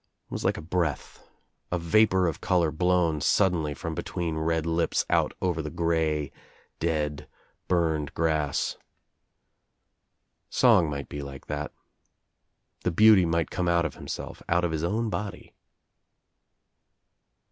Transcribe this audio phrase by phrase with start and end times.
[0.25, 1.19] It was like a breath,
[1.71, 4.65] a 212 THE TRIUMPH OF THE BGCI vapor of color blown suddenly from between red
[4.65, 6.31] Upa out over the grey
[6.79, 7.27] dead
[7.67, 8.77] burned grass.
[10.49, 11.71] Song might be like that.
[12.83, 15.53] The beauty might come out of himself, out of his own body.